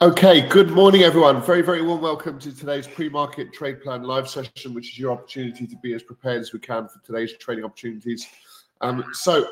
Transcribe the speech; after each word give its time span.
Okay, 0.00 0.42
good 0.42 0.70
morning, 0.70 1.02
everyone. 1.02 1.42
Very, 1.42 1.60
very 1.60 1.82
warm 1.82 2.00
welcome 2.00 2.38
to 2.38 2.56
today's 2.56 2.86
pre-market 2.86 3.52
trade 3.52 3.82
plan 3.82 4.04
live 4.04 4.28
session, 4.28 4.72
which 4.72 4.92
is 4.92 4.98
your 5.00 5.10
opportunity 5.10 5.66
to 5.66 5.76
be 5.82 5.92
as 5.92 6.04
prepared 6.04 6.40
as 6.40 6.52
we 6.52 6.60
can 6.60 6.86
for 6.86 7.00
today's 7.04 7.36
trading 7.38 7.64
opportunities. 7.64 8.28
Um, 8.80 9.04
so, 9.12 9.44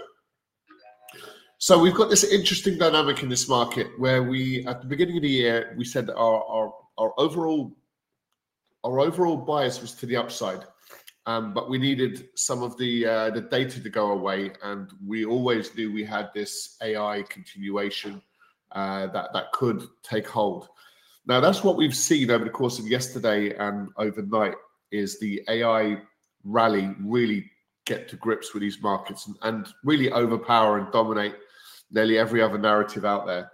so 1.58 1.80
we've 1.80 1.96
got 1.96 2.10
this 2.10 2.22
interesting 2.22 2.78
dynamic 2.78 3.24
in 3.24 3.28
this 3.28 3.48
market 3.48 3.88
where 3.98 4.22
we, 4.22 4.64
at 4.66 4.80
the 4.80 4.86
beginning 4.86 5.16
of 5.16 5.22
the 5.22 5.28
year, 5.28 5.74
we 5.76 5.84
said 5.84 6.06
that 6.06 6.14
our 6.14 6.44
our, 6.44 6.72
our 6.96 7.12
overall 7.18 7.76
our 8.84 9.00
overall 9.00 9.36
bias 9.36 9.80
was 9.80 9.94
to 9.96 10.06
the 10.06 10.14
upside, 10.14 10.60
um, 11.26 11.54
but 11.54 11.68
we 11.68 11.76
needed 11.76 12.28
some 12.36 12.62
of 12.62 12.78
the 12.78 13.04
uh, 13.04 13.30
the 13.30 13.40
data 13.40 13.82
to 13.82 13.90
go 13.90 14.12
away, 14.12 14.52
and 14.62 14.92
we 15.04 15.24
always 15.24 15.74
knew 15.74 15.92
we 15.92 16.04
had 16.04 16.30
this 16.34 16.76
AI 16.82 17.22
continuation 17.22 18.22
uh, 18.72 19.06
that 19.08 19.32
that 19.32 19.52
could 19.52 19.82
take 20.02 20.26
hold. 20.26 20.68
Now 21.26 21.40
that's 21.40 21.64
what 21.64 21.76
we've 21.76 21.96
seen 21.96 22.30
over 22.30 22.44
the 22.44 22.50
course 22.50 22.78
of 22.78 22.86
yesterday 22.86 23.54
and 23.56 23.88
overnight 23.96 24.54
is 24.92 25.18
the 25.18 25.42
AI 25.48 25.98
rally 26.44 26.94
really 27.00 27.50
get 27.84 28.08
to 28.08 28.16
grips 28.16 28.52
with 28.52 28.60
these 28.60 28.80
markets 28.80 29.26
and, 29.26 29.36
and 29.42 29.68
really 29.84 30.12
overpower 30.12 30.78
and 30.78 30.92
dominate 30.92 31.34
nearly 31.90 32.18
every 32.18 32.42
other 32.42 32.58
narrative 32.58 33.04
out 33.04 33.26
there. 33.26 33.50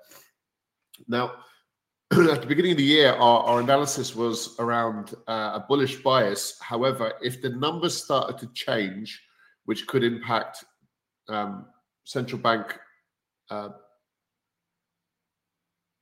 Now, 1.09 1.33
at 2.13 2.41
the 2.41 2.47
beginning 2.47 2.73
of 2.73 2.79
the 2.79 2.85
year, 2.85 3.13
our, 3.13 3.43
our 3.45 3.61
analysis 3.61 4.15
was 4.15 4.55
around 4.59 5.15
uh, 5.29 5.53
a 5.55 5.65
bullish 5.69 6.03
bias. 6.03 6.59
However, 6.61 7.13
if 7.23 7.41
the 7.41 7.51
numbers 7.51 8.03
started 8.03 8.39
to 8.39 8.53
change, 8.53 9.23
which 9.65 9.87
could 9.87 10.03
impact 10.03 10.65
um, 11.29 11.67
central 12.05 12.41
bank 12.41 12.79
uh, 13.51 13.71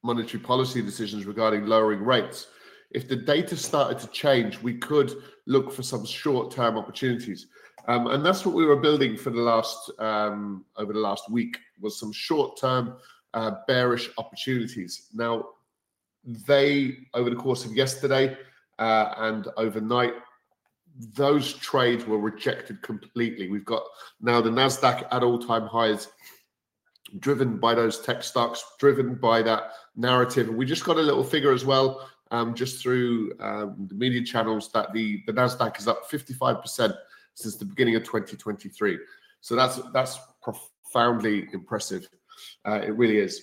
monetary 0.03 0.43
policy 0.43 0.83
decisions 0.83 1.27
regarding 1.27 1.67
lowering 1.67 2.03
rates, 2.03 2.49
if 2.91 3.09
the 3.09 3.17
data 3.17 3.57
started 3.57 3.99
to 4.01 4.07
change, 4.09 4.61
we 4.61 4.75
could 4.75 5.15
look 5.47 5.73
for 5.73 5.83
some 5.83 6.05
short-term 6.05 6.77
opportunities. 6.77 7.47
Um, 7.87 8.09
and 8.09 8.25
that's 8.25 8.45
what 8.45 8.55
we 8.55 8.67
were 8.67 8.77
building 8.77 9.17
for 9.17 9.31
the 9.31 9.41
last 9.41 9.91
um, 9.99 10.65
over 10.77 10.93
the 10.93 10.99
last 10.99 11.31
week 11.31 11.59
was 11.81 11.99
some 11.99 12.13
short-term 12.13 12.97
uh, 13.35 13.53
bearish 13.67 14.11
opportunities. 14.19 15.09
Now, 15.15 15.49
they 16.25 16.99
over 17.15 17.31
the 17.31 17.37
course 17.37 17.65
of 17.65 17.75
yesterday 17.75 18.37
uh, 18.79 19.15
and 19.19 19.49
overnight, 19.57 20.15
those 21.15 21.55
trades 21.55 22.05
were 22.05 22.19
rejected 22.19 22.83
completely. 22.83 23.49
We've 23.49 23.65
got 23.65 23.83
now 24.21 24.41
the 24.41 24.51
Nasdaq 24.51 25.07
at 25.11 25.23
all-time 25.23 25.67
highs 25.67 26.09
driven 27.19 27.59
by 27.59 27.75
those 27.75 28.01
tech 28.01 28.23
stocks, 28.23 28.63
driven 28.79 29.15
by 29.15 29.43
that 29.43 29.73
narrative. 29.97 30.49
And 30.49 30.57
we 30.57 30.67
just 30.67 30.85
got 30.85 30.97
a 30.97 31.03
little 31.03 31.25
figure 31.25 31.53
as 31.53 31.65
well, 31.65 32.09
um, 32.31 32.55
just 32.55 32.83
through 32.83 33.33
um, 33.41 33.87
the 33.89 33.95
media 33.95 34.23
channels, 34.23 34.71
that 34.73 34.93
the, 34.93 35.23
the 35.27 35.33
Nasdaq 35.33 35.79
is 35.79 35.89
up 35.89 36.11
55% 36.11 36.95
since 37.35 37.57
the 37.57 37.65
beginning 37.65 37.97
of 37.97 38.05
2023. 38.05 38.99
So 39.41 39.57
that's 39.57 39.81
that's 39.93 40.19
profoundly 40.43 41.49
impressive. 41.53 42.09
Uh, 42.67 42.81
it 42.83 42.95
really 42.97 43.19
is. 43.19 43.41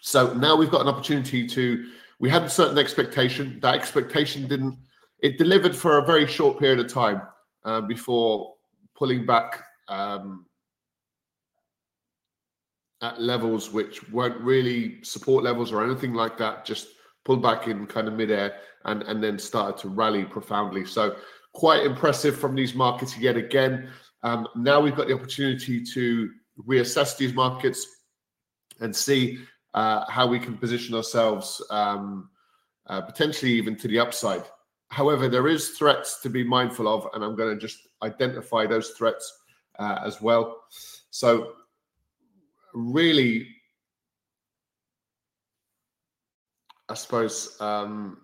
So 0.00 0.32
now 0.34 0.56
we've 0.56 0.70
got 0.70 0.82
an 0.82 0.88
opportunity 0.88 1.46
to. 1.48 1.90
We 2.20 2.28
had 2.28 2.42
a 2.42 2.50
certain 2.50 2.78
expectation. 2.78 3.58
That 3.60 3.74
expectation 3.74 4.46
didn't. 4.46 4.78
It 5.20 5.38
delivered 5.38 5.74
for 5.74 5.98
a 5.98 6.04
very 6.04 6.26
short 6.26 6.58
period 6.58 6.78
of 6.78 6.92
time 6.92 7.22
uh, 7.64 7.80
before 7.82 8.54
pulling 8.94 9.26
back 9.26 9.64
um, 9.88 10.46
at 13.02 13.20
levels 13.20 13.70
which 13.70 14.08
weren't 14.10 14.40
really 14.40 15.02
support 15.02 15.44
levels 15.44 15.72
or 15.72 15.84
anything 15.84 16.14
like 16.14 16.36
that, 16.38 16.64
just 16.64 16.88
pulled 17.24 17.42
back 17.42 17.68
in 17.68 17.86
kind 17.86 18.08
of 18.08 18.14
midair 18.14 18.56
and, 18.84 19.02
and 19.04 19.22
then 19.22 19.38
started 19.38 19.80
to 19.80 19.88
rally 19.88 20.24
profoundly. 20.24 20.84
So 20.84 21.16
quite 21.54 21.84
impressive 21.84 22.38
from 22.38 22.54
these 22.54 22.74
markets 22.74 23.18
yet 23.18 23.36
again. 23.36 23.90
Um, 24.22 24.46
now 24.56 24.80
we've 24.80 24.96
got 24.96 25.08
the 25.08 25.14
opportunity 25.14 25.82
to 25.94 26.30
reassess 26.66 27.16
these 27.16 27.32
markets 27.34 27.86
and 28.80 28.94
see 28.94 29.38
uh, 29.74 30.04
how 30.10 30.26
we 30.26 30.38
can 30.38 30.56
position 30.56 30.94
ourselves 30.94 31.62
um, 31.70 32.28
uh, 32.86 33.00
potentially 33.00 33.52
even 33.52 33.76
to 33.76 33.88
the 33.88 33.98
upside. 33.98 34.42
However, 34.88 35.28
there 35.28 35.48
is 35.48 35.70
threats 35.70 36.20
to 36.22 36.28
be 36.28 36.42
mindful 36.42 36.88
of, 36.88 37.06
and 37.14 37.24
I'm 37.24 37.36
going 37.36 37.54
to 37.54 37.60
just 37.60 37.78
identify 38.02 38.66
those 38.66 38.90
threats 38.90 39.32
uh, 39.78 40.00
as 40.04 40.20
well. 40.20 40.56
So 41.10 41.52
really, 42.74 43.48
I 46.88 46.94
suppose, 46.94 47.56
um, 47.60 48.18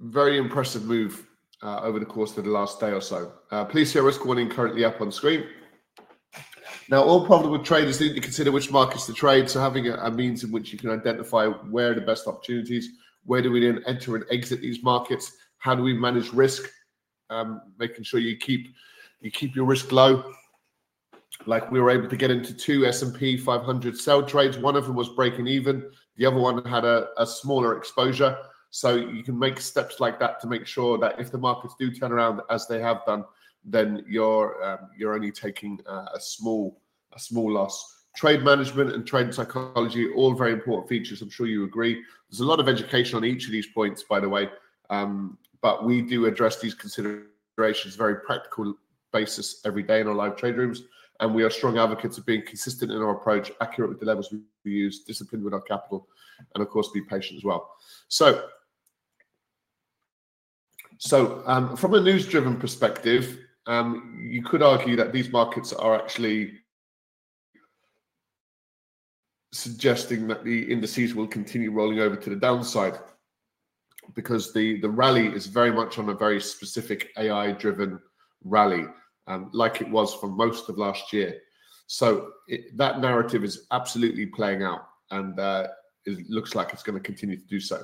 very 0.00 0.38
impressive 0.38 0.84
move 0.84 1.26
uh, 1.62 1.80
over 1.82 1.98
the 1.98 2.06
course 2.06 2.36
of 2.36 2.44
the 2.44 2.50
last 2.50 2.80
day 2.80 2.92
or 2.92 3.00
so. 3.00 3.32
Uh, 3.50 3.64
please 3.64 3.92
see 3.92 3.98
our 3.98 4.04
risk 4.04 4.24
warning 4.24 4.48
currently 4.48 4.84
up 4.84 5.00
on 5.00 5.12
screen. 5.12 5.44
Now, 6.88 7.04
all 7.04 7.24
profitable 7.24 7.62
traders 7.62 8.00
need 8.00 8.14
to 8.14 8.20
consider 8.20 8.50
which 8.50 8.72
markets 8.72 9.06
to 9.06 9.12
trade. 9.12 9.48
So, 9.48 9.60
having 9.60 9.86
a, 9.88 9.94
a, 9.94 10.10
means 10.10 10.42
in 10.42 10.50
which 10.50 10.72
you 10.72 10.78
can 10.78 10.90
identify 10.90 11.46
where 11.46 11.94
the 11.94 12.00
best 12.00 12.26
opportunities, 12.26 12.88
where 13.24 13.42
do 13.42 13.52
we 13.52 13.60
then 13.60 13.82
enter 13.86 14.16
and 14.16 14.24
exit 14.30 14.60
these 14.60 14.82
markets, 14.82 15.32
how 15.58 15.74
do 15.74 15.82
we 15.82 15.92
manage 15.92 16.32
risk, 16.32 16.68
um, 17.28 17.60
making 17.78 18.02
sure 18.02 18.18
you 18.18 18.36
keep 18.36 18.74
you 19.20 19.30
keep 19.30 19.54
your 19.54 19.66
risk 19.66 19.92
low, 19.92 20.32
like 21.46 21.70
we 21.70 21.80
were 21.80 21.90
able 21.90 22.08
to 22.08 22.16
get 22.16 22.30
into 22.30 22.54
two 22.54 22.86
S&P 22.86 23.36
500 23.36 23.96
sell 23.96 24.22
trades. 24.22 24.58
One 24.58 24.76
of 24.76 24.86
them 24.86 24.94
was 24.94 25.08
breaking 25.10 25.46
even. 25.46 25.90
The 26.16 26.26
other 26.26 26.38
one 26.38 26.64
had 26.64 26.84
a, 26.84 27.08
a 27.16 27.26
smaller 27.26 27.76
exposure. 27.76 28.36
So 28.70 28.94
you 28.94 29.22
can 29.22 29.38
make 29.38 29.60
steps 29.60 30.00
like 30.00 30.20
that 30.20 30.40
to 30.40 30.46
make 30.46 30.66
sure 30.66 30.98
that 30.98 31.18
if 31.18 31.32
the 31.32 31.38
markets 31.38 31.74
do 31.78 31.90
turn 31.90 32.12
around 32.12 32.40
as 32.50 32.66
they 32.68 32.80
have 32.80 33.04
done, 33.04 33.24
then 33.64 34.04
you're 34.08 34.62
um, 34.64 34.90
you're 34.96 35.14
only 35.14 35.32
taking 35.32 35.80
uh, 35.86 36.06
a 36.14 36.20
small 36.20 36.80
a 37.12 37.18
small 37.18 37.52
loss. 37.52 38.04
Trade 38.14 38.42
management 38.42 38.92
and 38.92 39.06
trade 39.06 39.32
psychology, 39.34 40.10
all 40.12 40.34
very 40.34 40.52
important 40.52 40.88
features. 40.88 41.22
I'm 41.22 41.30
sure 41.30 41.46
you 41.46 41.64
agree. 41.64 42.02
There's 42.30 42.40
a 42.40 42.44
lot 42.44 42.60
of 42.60 42.68
education 42.68 43.16
on 43.16 43.24
each 43.24 43.46
of 43.46 43.52
these 43.52 43.66
points, 43.66 44.02
by 44.02 44.20
the 44.20 44.28
way, 44.28 44.48
um, 44.88 45.38
but 45.62 45.84
we 45.84 46.02
do 46.02 46.26
address 46.26 46.60
these 46.60 46.74
considerations 46.74 47.94
very 47.96 48.16
practical 48.20 48.74
basis 49.12 49.60
every 49.64 49.82
day 49.82 50.00
in 50.00 50.08
our 50.08 50.14
live 50.14 50.36
trade 50.36 50.56
rooms 50.56 50.84
and 51.20 51.34
we 51.34 51.42
are 51.42 51.50
strong 51.50 51.78
advocates 51.78 52.18
of 52.18 52.26
being 52.26 52.42
consistent 52.44 52.90
in 52.90 52.98
our 52.98 53.10
approach, 53.10 53.52
accurate 53.60 53.90
with 53.90 54.00
the 54.00 54.06
levels 54.06 54.32
we 54.64 54.72
use, 54.72 55.04
disciplined 55.04 55.44
with 55.44 55.54
our 55.54 55.60
capital, 55.60 56.08
and 56.54 56.62
of 56.62 56.68
course, 56.68 56.88
be 56.88 57.02
patient 57.02 57.38
as 57.38 57.44
well. 57.44 57.70
So, 58.08 58.48
so 60.98 61.42
um, 61.46 61.76
from 61.76 61.94
a 61.94 62.00
news-driven 62.00 62.56
perspective, 62.56 63.38
um, 63.66 64.26
you 64.30 64.42
could 64.42 64.62
argue 64.62 64.96
that 64.96 65.12
these 65.12 65.30
markets 65.30 65.72
are 65.72 65.94
actually 65.94 66.52
suggesting 69.52 70.26
that 70.28 70.44
the 70.44 70.62
indices 70.62 71.14
will 71.14 71.26
continue 71.26 71.70
rolling 71.70 72.00
over 72.00 72.16
to 72.16 72.30
the 72.30 72.36
downside 72.36 72.98
because 74.14 74.52
the 74.52 74.80
the 74.80 74.88
rally 74.88 75.26
is 75.26 75.46
very 75.46 75.72
much 75.72 75.98
on 75.98 76.08
a 76.08 76.14
very 76.14 76.40
specific 76.40 77.10
AI 77.16 77.52
driven 77.52 78.00
rally 78.44 78.86
um, 79.26 79.50
like 79.52 79.80
it 79.80 79.88
was 79.88 80.14
for 80.14 80.28
most 80.28 80.68
of 80.68 80.78
last 80.78 81.12
year. 81.12 81.38
So 81.86 82.30
it, 82.48 82.76
that 82.76 83.00
narrative 83.00 83.44
is 83.44 83.66
absolutely 83.70 84.26
playing 84.26 84.62
out, 84.62 84.86
and 85.10 85.38
uh, 85.38 85.68
it 86.06 86.28
looks 86.28 86.54
like 86.54 86.72
it's 86.72 86.82
going 86.82 86.96
to 86.98 87.02
continue 87.02 87.36
to 87.36 87.46
do 87.46 87.60
so. 87.60 87.82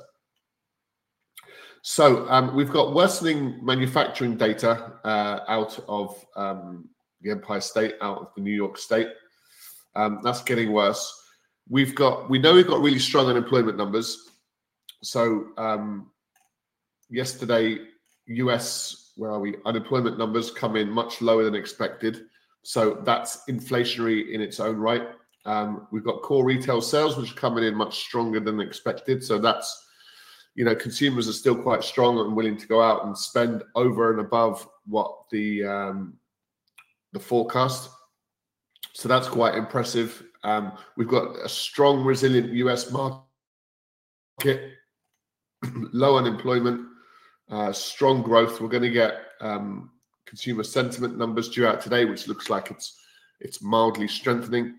So 1.81 2.27
um, 2.29 2.55
we've 2.55 2.71
got 2.71 2.93
worsening 2.93 3.63
manufacturing 3.63 4.35
data 4.35 4.93
uh, 5.03 5.41
out 5.47 5.79
of 5.87 6.25
um, 6.35 6.89
the 7.21 7.31
Empire 7.31 7.61
State, 7.61 7.95
out 8.01 8.17
of 8.17 8.27
the 8.35 8.41
New 8.41 8.55
York 8.55 8.77
State. 8.77 9.09
Um, 9.95 10.19
that's 10.23 10.41
getting 10.41 10.71
worse. 10.71 11.13
We've 11.69 11.95
got 11.95 12.29
we 12.29 12.39
know 12.39 12.53
we've 12.53 12.67
got 12.67 12.81
really 12.81 12.99
strong 12.99 13.27
unemployment 13.27 13.77
numbers. 13.77 14.29
So 15.03 15.47
um, 15.57 16.11
yesterday, 17.09 17.79
U.S 18.27 19.06
where 19.17 19.31
are 19.31 19.39
we? 19.39 19.55
Unemployment 19.65 20.17
numbers 20.17 20.51
come 20.51 20.75
in 20.75 20.89
much 20.89 21.21
lower 21.21 21.43
than 21.43 21.55
expected. 21.55 22.25
So 22.63 23.01
that's 23.03 23.43
inflationary 23.49 24.31
in 24.31 24.41
its 24.41 24.59
own 24.59 24.77
right. 24.77 25.09
Um, 25.45 25.87
we've 25.91 26.03
got 26.03 26.21
core 26.21 26.45
retail 26.45 26.81
sales, 26.81 27.17
which 27.17 27.31
are 27.31 27.35
coming 27.35 27.63
in 27.63 27.73
much 27.73 27.99
stronger 27.99 28.39
than 28.39 28.59
expected. 28.59 29.23
So 29.23 29.39
that's, 29.39 29.87
you 30.55 30.65
know, 30.65 30.75
consumers 30.75 31.27
are 31.27 31.33
still 31.33 31.55
quite 31.55 31.83
strong 31.83 32.19
and 32.19 32.35
willing 32.35 32.57
to 32.57 32.67
go 32.67 32.81
out 32.81 33.05
and 33.05 33.17
spend 33.17 33.63
over 33.75 34.11
and 34.11 34.19
above 34.19 34.67
what 34.85 35.11
the 35.31 35.65
um, 35.65 36.13
the 37.13 37.19
forecast. 37.19 37.89
So 38.93 39.07
that's 39.07 39.27
quite 39.27 39.55
impressive. 39.55 40.23
Um, 40.43 40.73
we've 40.95 41.07
got 41.07 41.37
a 41.43 41.49
strong, 41.49 42.03
resilient 42.03 42.53
US 42.53 42.91
market, 42.91 43.21
low 45.93 46.17
unemployment, 46.17 46.87
strong 47.71 48.21
growth. 48.21 48.59
We're 48.59 48.67
going 48.67 48.83
to 48.83 48.89
get 48.89 49.13
um, 49.41 49.91
consumer 50.25 50.63
sentiment 50.63 51.17
numbers 51.17 51.49
due 51.49 51.65
out 51.65 51.81
today, 51.81 52.05
which 52.05 52.27
looks 52.27 52.49
like 52.49 52.71
it's 52.71 52.97
it's 53.39 53.61
mildly 53.61 54.07
strengthening. 54.07 54.75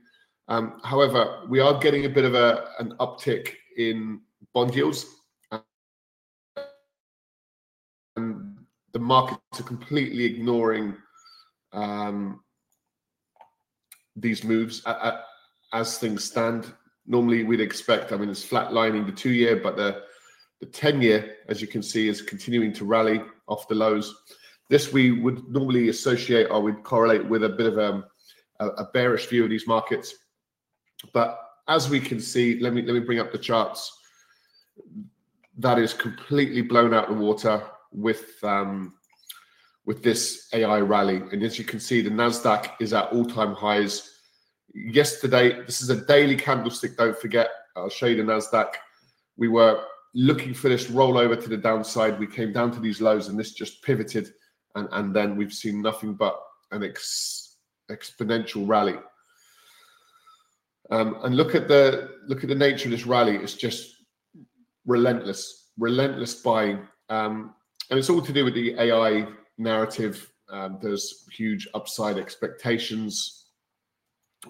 Um, 0.48 0.80
however, 0.82 1.42
we 1.48 1.60
are 1.60 1.78
getting 1.78 2.06
a 2.06 2.08
bit 2.08 2.24
of 2.24 2.34
a, 2.34 2.70
an 2.78 2.94
uptick 2.98 3.54
in 3.76 4.20
bond 4.54 4.74
yields. 4.74 5.06
And 8.16 8.58
the 8.92 8.98
markets 8.98 9.60
are 9.60 9.64
completely 9.64 10.24
ignoring 10.24 10.96
um, 11.72 12.40
these 14.16 14.42
moves 14.42 14.82
as 15.72 15.98
things 15.98 16.24
stand. 16.24 16.72
Normally, 17.06 17.44
we'd 17.44 17.60
expect, 17.60 18.12
I 18.12 18.16
mean, 18.16 18.30
it's 18.30 18.44
flatlining 18.44 19.06
the 19.06 19.12
two 19.12 19.30
year, 19.30 19.56
but 19.56 19.76
the, 19.76 20.02
the 20.60 20.66
10 20.66 21.00
year, 21.00 21.36
as 21.48 21.60
you 21.60 21.68
can 21.68 21.82
see, 21.82 22.08
is 22.08 22.22
continuing 22.22 22.72
to 22.74 22.84
rally 22.84 23.22
off 23.46 23.68
the 23.68 23.74
lows. 23.74 24.14
This 24.68 24.92
we 24.92 25.12
would 25.12 25.48
normally 25.48 25.88
associate 25.88 26.48
or 26.50 26.60
we'd 26.60 26.82
correlate 26.82 27.24
with 27.24 27.44
a 27.44 27.48
bit 27.48 27.66
of 27.66 27.78
a, 27.78 28.04
a 28.60 28.84
bearish 28.92 29.26
view 29.26 29.44
of 29.44 29.50
these 29.50 29.66
markets. 29.66 30.14
But 31.12 31.38
as 31.68 31.88
we 31.88 32.00
can 32.00 32.20
see, 32.20 32.58
let 32.60 32.72
me 32.72 32.82
let 32.82 32.94
me 32.94 33.00
bring 33.00 33.20
up 33.20 33.32
the 33.32 33.38
charts. 33.38 33.92
That 35.58 35.78
is 35.78 35.94
completely 35.94 36.62
blown 36.62 36.92
out 36.92 37.08
the 37.08 37.14
water 37.14 37.62
with 37.92 38.42
um, 38.42 38.94
with 39.86 40.02
this 40.02 40.48
AI 40.52 40.80
rally. 40.80 41.22
And 41.32 41.42
as 41.42 41.58
you 41.58 41.64
can 41.64 41.80
see, 41.80 42.02
the 42.02 42.10
Nasdaq 42.10 42.72
is 42.80 42.92
at 42.92 43.10
all-time 43.10 43.54
highs. 43.54 44.18
Yesterday, 44.74 45.62
this 45.64 45.80
is 45.80 45.88
a 45.88 46.04
daily 46.04 46.36
candlestick. 46.36 46.96
Don't 46.96 47.18
forget. 47.18 47.48
I'll 47.74 47.88
show 47.88 48.06
you 48.06 48.16
the 48.16 48.30
Nasdaq. 48.30 48.74
We 49.38 49.48
were 49.48 49.82
looking 50.14 50.54
for 50.54 50.68
this 50.68 50.86
rollover 50.86 51.40
to 51.40 51.48
the 51.48 51.56
downside. 51.56 52.18
We 52.18 52.26
came 52.26 52.52
down 52.52 52.72
to 52.72 52.80
these 52.80 53.00
lows, 53.00 53.28
and 53.28 53.38
this 53.38 53.52
just 53.52 53.82
pivoted, 53.82 54.32
and 54.74 54.88
and 54.92 55.14
then 55.14 55.36
we've 55.36 55.52
seen 55.52 55.82
nothing 55.82 56.14
but 56.14 56.38
an 56.70 56.82
ex- 56.82 57.56
exponential 57.90 58.68
rally. 58.68 58.96
Um, 60.90 61.18
and 61.22 61.36
look 61.36 61.54
at 61.54 61.68
the 61.68 62.10
look 62.26 62.42
at 62.42 62.48
the 62.48 62.54
nature 62.54 62.86
of 62.86 62.92
this 62.92 63.06
rally. 63.06 63.36
It's 63.36 63.54
just 63.54 63.96
relentless, 64.86 65.70
relentless 65.78 66.36
buying, 66.36 66.86
um, 67.10 67.54
and 67.90 67.98
it's 67.98 68.10
all 68.10 68.22
to 68.22 68.32
do 68.32 68.44
with 68.44 68.54
the 68.54 68.74
AI 68.78 69.26
narrative. 69.58 70.30
Um, 70.50 70.78
there's 70.80 71.26
huge 71.30 71.68
upside 71.74 72.16
expectations. 72.16 73.37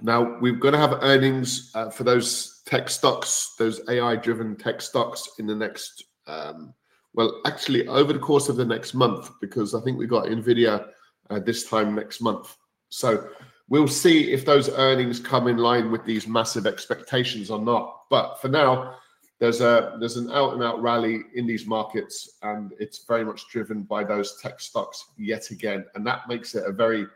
Now 0.02 0.38
we're 0.40 0.54
going 0.54 0.74
to 0.74 0.80
have 0.80 0.98
earnings 1.02 1.70
uh, 1.74 1.90
for 1.90 2.04
those 2.04 2.62
tech 2.66 2.88
stocks, 2.90 3.54
those 3.58 3.80
AI-driven 3.88 4.56
tech 4.56 4.80
stocks, 4.80 5.28
in 5.38 5.46
the 5.46 5.54
next. 5.54 6.04
Um, 6.26 6.74
well, 7.14 7.40
actually, 7.46 7.88
over 7.88 8.12
the 8.12 8.18
course 8.18 8.48
of 8.48 8.56
the 8.56 8.64
next 8.64 8.94
month, 8.94 9.30
because 9.40 9.74
I 9.74 9.80
think 9.80 9.98
we 9.98 10.06
got 10.06 10.26
Nvidia 10.26 10.88
uh, 11.30 11.38
this 11.40 11.68
time 11.68 11.94
next 11.94 12.20
month. 12.20 12.56
So 12.90 13.28
We'll 13.68 13.86
see 13.86 14.32
if 14.32 14.46
those 14.46 14.70
earnings 14.70 15.20
come 15.20 15.46
in 15.46 15.58
line 15.58 15.90
with 15.90 16.04
these 16.04 16.26
massive 16.26 16.66
expectations 16.66 17.50
or 17.50 17.60
not. 17.60 18.04
But 18.08 18.40
for 18.40 18.48
now, 18.48 18.96
there's 19.40 19.60
a 19.60 19.96
there's 20.00 20.16
an 20.16 20.30
out 20.32 20.54
and 20.54 20.62
out 20.62 20.80
rally 20.80 21.20
in 21.34 21.46
these 21.46 21.66
markets, 21.66 22.38
and 22.42 22.72
it's 22.80 23.04
very 23.04 23.24
much 23.24 23.46
driven 23.50 23.82
by 23.82 24.04
those 24.04 24.40
tech 24.40 24.58
stocks 24.60 25.04
yet 25.18 25.50
again, 25.50 25.84
and 25.94 26.06
that 26.06 26.28
makes 26.28 26.54
it 26.54 26.64
a 26.66 26.72
very 26.72 27.06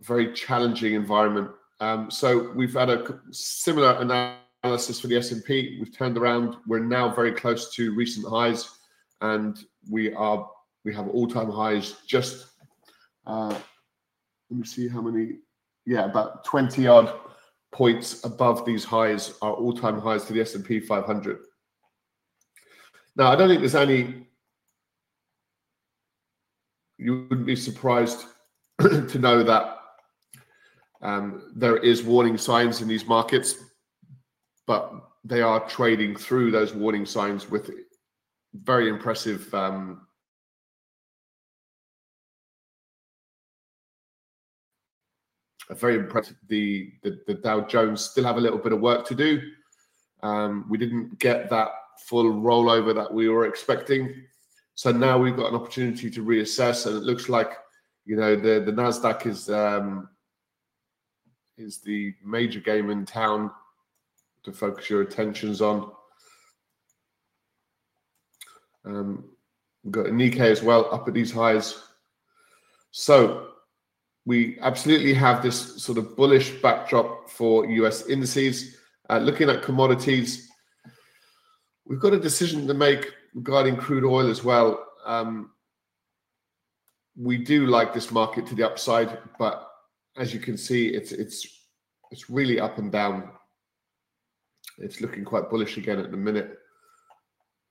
very 0.00 0.32
challenging 0.32 0.94
environment. 0.94 1.50
Um, 1.82 2.10
so 2.10 2.52
we've 2.52 2.74
had 2.74 2.90
a 2.90 3.20
similar 3.30 3.92
analysis 4.62 5.00
for 5.00 5.08
the 5.08 5.16
S&P. 5.16 5.78
We've 5.80 5.96
turned 5.96 6.16
around. 6.16 6.56
We're 6.66 6.78
now 6.78 7.12
very 7.12 7.32
close 7.32 7.74
to 7.74 7.94
recent 7.94 8.26
highs, 8.26 8.70
and 9.20 9.58
we 9.90 10.14
are 10.14 10.48
we 10.84 10.94
have 10.94 11.08
all 11.08 11.26
time 11.26 11.50
highs 11.50 11.96
just 12.06 12.46
uh, 13.26 13.54
let 14.52 14.58
me 14.58 14.66
see 14.66 14.88
how 14.88 15.00
many, 15.00 15.38
yeah, 15.86 16.04
about 16.04 16.44
20 16.44 16.86
odd 16.86 17.12
points 17.72 18.24
above 18.24 18.66
these 18.66 18.84
highs 18.84 19.34
are 19.40 19.52
all-time 19.52 19.98
highs 19.98 20.24
to 20.26 20.32
the 20.32 20.40
S&P 20.40 20.80
500. 20.80 21.38
Now, 23.16 23.30
I 23.30 23.36
don't 23.36 23.48
think 23.48 23.60
there's 23.60 23.74
any, 23.74 24.26
you 26.98 27.26
wouldn't 27.30 27.46
be 27.46 27.56
surprised 27.56 28.26
to 28.80 29.18
know 29.18 29.42
that 29.42 29.78
um, 31.02 31.50
there 31.54 31.76
is 31.78 32.02
warning 32.02 32.38
signs 32.38 32.80
in 32.80 32.88
these 32.88 33.06
markets, 33.06 33.56
but 34.66 34.92
they 35.24 35.42
are 35.42 35.68
trading 35.68 36.16
through 36.16 36.50
those 36.50 36.74
warning 36.74 37.06
signs 37.06 37.50
with 37.50 37.70
very 38.54 38.88
impressive 38.88 39.52
um, 39.54 40.06
very 45.70 45.96
impressive 45.96 46.36
The, 46.48 46.92
the, 47.02 47.20
the 47.26 47.34
Dow 47.34 47.62
Jones 47.62 48.02
still 48.02 48.24
have 48.24 48.36
a 48.36 48.40
little 48.40 48.58
bit 48.58 48.72
of 48.72 48.80
work 48.80 49.06
to 49.06 49.14
do. 49.14 49.40
Um, 50.22 50.66
we 50.68 50.78
didn't 50.78 51.18
get 51.18 51.50
that 51.50 51.68
full 52.06 52.32
rollover 52.32 52.94
that 52.94 53.12
we 53.12 53.28
were 53.28 53.46
expecting. 53.46 54.14
So 54.74 54.92
now 54.92 55.18
we've 55.18 55.36
got 55.36 55.50
an 55.50 55.54
opportunity 55.54 56.10
to 56.10 56.24
reassess, 56.24 56.86
and 56.86 56.96
it 56.96 57.02
looks 57.02 57.28
like 57.28 57.52
you 58.04 58.16
know 58.16 58.34
the 58.34 58.60
the 58.60 58.72
Nasdaq 58.72 59.26
is 59.26 59.50
um, 59.50 60.08
is 61.56 61.78
the 61.78 62.14
major 62.24 62.60
game 62.60 62.90
in 62.90 63.04
town 63.04 63.50
to 64.44 64.52
focus 64.52 64.90
your 64.90 65.02
attentions 65.02 65.60
on. 65.60 65.92
Um, 68.84 69.24
we've 69.84 69.92
got 69.92 70.06
Nikkei 70.06 70.40
as 70.40 70.62
well 70.62 70.92
up 70.92 71.06
at 71.06 71.14
these 71.14 71.32
highs. 71.32 71.80
So 72.90 73.48
we 74.24 74.58
absolutely 74.60 75.14
have 75.14 75.42
this 75.42 75.82
sort 75.82 75.98
of 75.98 76.16
bullish 76.16 76.60
backdrop 76.62 77.28
for 77.28 77.66
US 77.66 78.06
indices. 78.06 78.76
Uh, 79.10 79.18
looking 79.18 79.50
at 79.50 79.62
commodities, 79.62 80.48
we've 81.84 82.00
got 82.00 82.12
a 82.12 82.20
decision 82.20 82.66
to 82.66 82.74
make 82.74 83.12
regarding 83.34 83.76
crude 83.76 84.04
oil 84.04 84.28
as 84.30 84.44
well. 84.44 84.84
Um, 85.04 85.50
we 87.16 87.36
do 87.36 87.66
like 87.66 87.92
this 87.92 88.10
market 88.10 88.46
to 88.46 88.54
the 88.54 88.62
upside, 88.62 89.18
but 89.38 89.71
as 90.16 90.34
you 90.34 90.40
can 90.40 90.56
see, 90.56 90.88
it's 90.88 91.12
it's 91.12 91.46
it's 92.10 92.28
really 92.28 92.60
up 92.60 92.78
and 92.78 92.92
down. 92.92 93.30
It's 94.78 95.00
looking 95.00 95.24
quite 95.24 95.50
bullish 95.50 95.76
again 95.76 95.98
at 95.98 96.10
the 96.10 96.16
minute. 96.16 96.58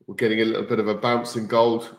We're 0.07 0.15
getting 0.15 0.41
a 0.41 0.45
little 0.45 0.65
bit 0.65 0.79
of 0.79 0.87
a 0.87 0.95
bounce 0.95 1.35
in 1.35 1.47
gold. 1.47 1.95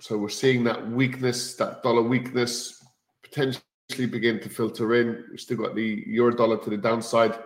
So 0.00 0.18
we're 0.18 0.28
seeing 0.28 0.64
that 0.64 0.90
weakness, 0.90 1.54
that 1.54 1.82
dollar 1.82 2.02
weakness, 2.02 2.82
potentially 3.22 3.62
begin 4.10 4.40
to 4.40 4.48
filter 4.48 4.94
in. 4.94 5.24
We've 5.30 5.40
still 5.40 5.56
got 5.56 5.74
the 5.74 6.02
euro 6.06 6.34
dollar 6.34 6.58
to 6.58 6.70
the 6.70 6.76
downside. 6.76 7.38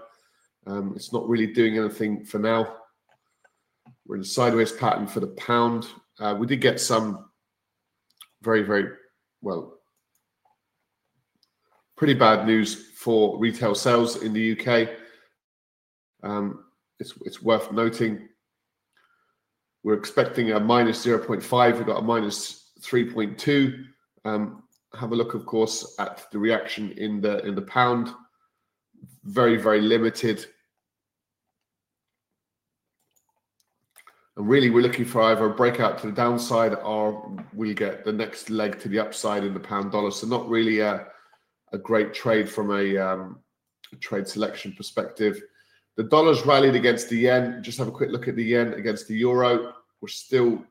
Um, 0.66 0.92
it's 0.97 1.12
not 1.12 1.28
really 1.28 1.47
doing 1.47 1.78
anything 1.78 2.25
for 2.25 2.38
now. 2.38 2.75
We're 4.06 4.16
in 4.16 4.23
a 4.23 4.25
sideways 4.25 4.73
pattern 4.73 5.06
for 5.06 5.20
the 5.20 5.28
pound. 5.28 5.87
Uh, 6.18 6.35
we 6.38 6.47
did 6.47 6.61
get 6.61 6.80
some 6.80 7.28
very, 8.42 8.62
very 8.62 8.90
well, 9.42 9.77
pretty 11.99 12.14
bad 12.14 12.47
news 12.47 12.93
for 12.93 13.38
retail 13.38 13.75
sales 13.75 14.23
in 14.23 14.33
the 14.33 14.52
UK. 14.59 14.88
Um, 16.23 16.64
it's, 16.99 17.12
it's 17.26 17.43
worth 17.43 17.71
noting 17.73 18.28
we're 19.85 19.95
expecting 19.95 20.52
a 20.52 20.61
minus 20.61 21.05
0.5. 21.05 21.76
We've 21.76 21.87
got 21.87 22.00
a 22.00 22.02
minus 22.02 22.73
3.2. 22.81 23.85
Um, 24.25 24.64
have 24.99 25.12
a 25.12 25.17
look, 25.17 25.35
of 25.35 25.47
course, 25.47 25.95
at 25.99 26.26
the 26.33 26.38
reaction 26.38 26.93
in 26.93 27.21
the 27.21 27.45
in 27.47 27.55
the 27.55 27.62
pound. 27.62 28.11
Very, 29.25 29.57
very 29.57 29.81
limited. 29.81 30.45
And 34.37 34.49
really, 34.49 34.71
we're 34.71 34.83
looking 34.83 35.05
for 35.05 35.23
either 35.23 35.47
a 35.47 35.55
breakout 35.55 35.99
to 35.99 36.07
the 36.09 36.12
downside 36.12 36.75
or 36.75 37.37
we 37.55 37.75
get 37.75 38.05
the 38.05 38.12
next 38.12 38.50
leg 38.50 38.81
to 38.81 38.88
the 38.88 38.99
upside 38.99 39.45
in 39.45 39.55
the 39.55 39.61
pound 39.61 39.93
dollar. 39.93 40.11
So 40.11 40.26
not 40.26 40.49
really 40.49 40.81
a, 40.81 41.07
a 41.73 41.79
great 41.79 42.15
trade 42.15 42.49
from 42.49 42.71
a, 42.71 42.97
um, 42.97 43.41
trade 44.01 44.29
selection 44.29 44.73
perspective. 44.73 45.41
The 45.97 46.05
dollar's 46.05 46.45
rallied 46.47 46.75
against 46.75 47.09
the 47.09 47.17
yen. 47.17 47.63
Just 47.63 47.79
have 47.79 47.89
a 47.89 47.93
quick 47.93 48.11
look 48.11 48.29
at 48.29 48.37
the 48.37 48.45
yen 48.45 48.75
against 48.75 49.09
the 49.09 49.17
euro. 49.17 49.75
We're 50.01 50.09
still, 50.09 50.65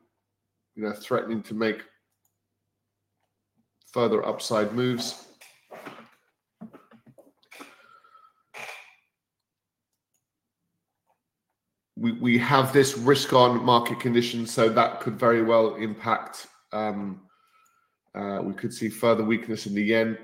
you 0.74 0.84
know, 0.84 0.92
threatening 0.92 1.42
to 1.42 1.54
make 1.54 1.82
further 3.92 4.24
upside 4.24 4.72
moves. 4.72 5.26
We, 11.96 12.12
we 12.12 12.38
have 12.38 12.72
this 12.72 12.96
risk 12.96 13.32
on 13.32 13.64
market 13.64 13.98
conditions, 13.98 14.52
so 14.52 14.68
that 14.68 15.00
could 15.00 15.18
very 15.18 15.42
well 15.42 15.74
impact. 15.74 16.46
Um, 16.72 17.22
uh, 18.14 18.40
we 18.42 18.54
could 18.54 18.72
see 18.72 18.88
further 18.88 19.24
weakness 19.24 19.66
in 19.66 19.74
the 19.74 19.82
yen. 19.82 20.16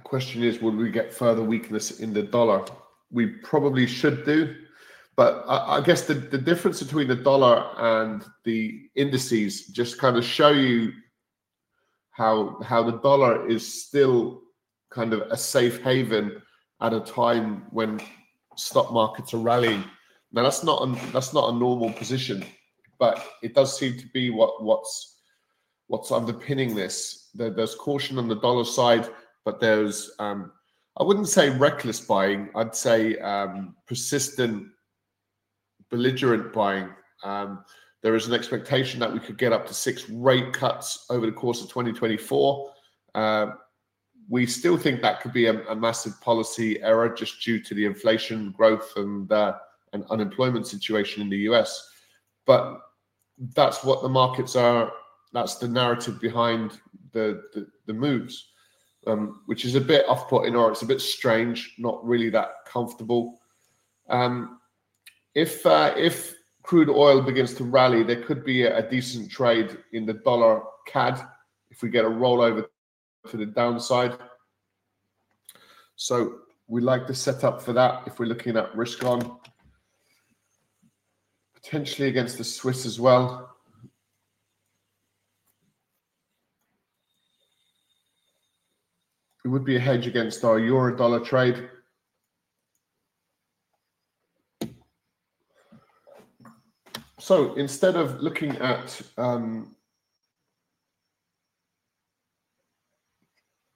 The 0.00 0.08
question 0.08 0.42
is, 0.42 0.62
will 0.62 0.74
we 0.74 0.90
get 0.90 1.12
further 1.12 1.42
weakness 1.42 2.00
in 2.00 2.14
the 2.14 2.22
dollar? 2.22 2.64
We 3.10 3.26
probably 3.26 3.86
should 3.86 4.24
do. 4.24 4.56
But 5.14 5.44
I, 5.46 5.76
I 5.76 5.80
guess 5.82 6.06
the, 6.06 6.14
the 6.14 6.38
difference 6.38 6.82
between 6.82 7.06
the 7.06 7.16
dollar 7.16 7.70
and 7.76 8.24
the 8.44 8.88
indices 8.96 9.66
just 9.66 9.98
kind 9.98 10.16
of 10.16 10.24
show 10.24 10.52
you 10.52 10.92
how 12.12 12.58
how 12.62 12.82
the 12.82 12.98
dollar 13.00 13.46
is 13.46 13.84
still 13.84 14.40
kind 14.90 15.12
of 15.12 15.20
a 15.30 15.36
safe 15.36 15.82
haven 15.82 16.40
at 16.80 16.94
a 16.94 17.00
time 17.00 17.66
when 17.70 18.00
stock 18.56 18.90
markets 18.92 19.34
are 19.34 19.38
rallying. 19.38 19.84
Now 20.32 20.44
that's 20.44 20.64
not 20.64 20.82
a, 20.82 21.12
that's 21.12 21.34
not 21.34 21.52
a 21.52 21.58
normal 21.58 21.92
position, 21.92 22.42
but 22.98 23.22
it 23.42 23.54
does 23.54 23.78
seem 23.78 23.98
to 23.98 24.06
be 24.14 24.30
what 24.30 24.64
what's 24.64 25.18
what's 25.88 26.10
underpinning 26.10 26.74
this. 26.74 27.28
There, 27.34 27.50
there's 27.50 27.74
caution 27.74 28.16
on 28.16 28.28
the 28.28 28.36
dollar 28.36 28.64
side, 28.64 29.06
but 29.44 29.60
there's 29.60 30.12
um, 30.18 30.52
I 30.98 31.02
wouldn't 31.02 31.28
say 31.28 31.50
reckless 31.50 32.00
buying. 32.00 32.50
I'd 32.54 32.74
say 32.74 33.16
um, 33.18 33.74
persistent, 33.86 34.68
belligerent 35.90 36.52
buying. 36.52 36.90
Um, 37.22 37.64
there 38.02 38.14
is 38.14 38.26
an 38.26 38.34
expectation 38.34 38.98
that 39.00 39.12
we 39.12 39.20
could 39.20 39.38
get 39.38 39.52
up 39.52 39.66
to 39.66 39.74
six 39.74 40.08
rate 40.08 40.52
cuts 40.52 41.06
over 41.10 41.26
the 41.26 41.32
course 41.32 41.62
of 41.62 41.68
2024. 41.68 42.72
Uh, 43.14 43.46
we 44.28 44.46
still 44.46 44.76
think 44.76 45.02
that 45.02 45.20
could 45.20 45.32
be 45.32 45.46
a, 45.46 45.60
a, 45.66 45.74
massive 45.74 46.18
policy 46.20 46.80
error 46.82 47.08
just 47.08 47.42
due 47.42 47.60
to 47.60 47.74
the 47.74 47.84
inflation 47.84 48.52
growth 48.52 48.92
and 48.96 49.30
uh, 49.32 49.54
and 49.92 50.04
unemployment 50.10 50.66
situation 50.66 51.20
in 51.20 51.28
the 51.28 51.38
US. 51.50 51.90
But 52.46 52.78
that's 53.54 53.82
what 53.82 54.02
the 54.02 54.08
markets 54.08 54.54
are. 54.54 54.92
That's 55.32 55.56
the 55.56 55.68
narrative 55.68 56.20
behind 56.20 56.78
the 57.12 57.42
the, 57.52 57.66
the 57.86 57.92
moves, 57.92 58.49
um, 59.06 59.42
which 59.46 59.64
is 59.64 59.74
a 59.74 59.80
bit 59.80 60.08
off-putting 60.08 60.54
or 60.54 60.70
it's 60.70 60.82
a 60.82 60.86
bit 60.86 61.00
strange, 61.00 61.74
not 61.78 62.04
really 62.04 62.30
that 62.30 62.50
comfortable. 62.66 63.40
Um, 64.08 64.60
if 65.34 65.64
uh, 65.64 65.94
if 65.96 66.34
crude 66.62 66.90
oil 66.90 67.22
begins 67.22 67.54
to 67.54 67.64
rally, 67.64 68.02
there 68.02 68.22
could 68.22 68.44
be 68.44 68.62
a, 68.62 68.78
a 68.78 68.90
decent 68.90 69.30
trade 69.30 69.78
in 69.92 70.06
the 70.06 70.14
dollar 70.14 70.62
CAD 70.86 71.20
if 71.70 71.82
we 71.82 71.88
get 71.88 72.04
a 72.04 72.08
rollover 72.08 72.66
to 73.28 73.36
the 73.36 73.46
downside. 73.46 74.16
So 75.96 76.40
we 76.66 76.80
like 76.80 77.06
the 77.06 77.14
setup 77.14 77.60
for 77.62 77.72
that 77.72 78.04
if 78.06 78.18
we're 78.18 78.26
looking 78.26 78.56
at 78.56 78.74
risk 78.74 79.04
on. 79.04 79.38
Potentially 81.54 82.08
against 82.08 82.38
the 82.38 82.44
Swiss 82.44 82.86
as 82.86 82.98
well. 82.98 83.56
Would 89.50 89.64
be 89.64 89.76
a 89.76 89.80
hedge 89.80 90.06
against 90.06 90.44
our 90.44 90.58
euro 90.58 90.96
dollar 90.96 91.20
trade. 91.20 91.68
So 97.18 97.54
instead 97.54 97.96
of 97.96 98.20
looking 98.20 98.56
at 98.56 99.00
um, 99.18 99.76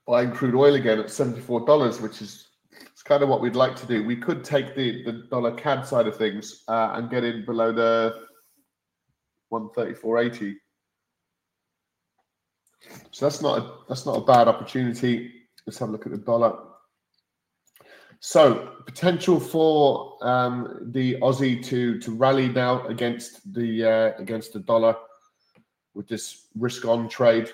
buying 0.07 0.33
crude 0.33 0.55
oil 0.55 0.75
again 0.75 0.99
at 0.99 1.07
$74, 1.07 2.01
which 2.01 2.23
is 2.23 2.49
it's 2.73 3.03
kind 3.03 3.23
of 3.23 3.29
what 3.29 3.41
we'd 3.41 3.57
like 3.57 3.77
to 3.77 3.87
do. 3.87 4.03
We 4.03 4.17
could 4.17 4.45
take 4.45 4.75
the, 4.75 5.05
the 5.05 5.13
dollar 5.31 5.55
CAD 5.55 5.87
side 5.87 6.07
of 6.07 6.17
things 6.17 6.65
uh, 6.69 6.93
and 6.95 7.11
get 7.11 7.23
in 7.25 7.45
below 7.45 7.73
the 7.73 8.15
134.80. 9.53 10.55
So 13.13 13.27
that's 13.27 13.41
not 13.41 13.59
a, 13.59 13.73
that's 13.89 14.07
not 14.07 14.17
a 14.17 14.25
bad 14.25 14.49
opportunity. 14.49 15.44
Let's 15.67 15.79
have 15.79 15.89
a 15.89 15.93
look 15.93 16.07
at 16.07 16.13
the 16.13 16.19
dollar. 16.19 16.59
So 18.21 18.71
potential 18.87 19.39
for 19.39 20.19
um, 20.23 20.91
the 20.93 21.17
Aussie 21.21 21.63
to 21.67 21.99
to 22.01 22.11
rally 22.15 22.49
now 22.49 22.87
against 22.87 23.53
the 23.53 23.85
uh, 23.85 24.13
against 24.23 24.53
the 24.53 24.61
dollar 24.61 24.97
with 25.95 26.09
this 26.09 26.47
risk 26.55 26.85
on 26.87 27.09
trade. 27.09 27.51